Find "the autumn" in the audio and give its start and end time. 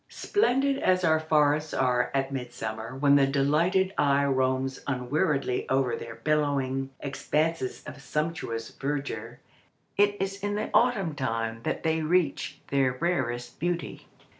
10.55-11.13